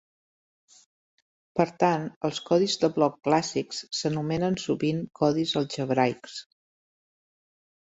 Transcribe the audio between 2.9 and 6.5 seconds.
bloc clàssics s'anomenen sovint codis algebraics.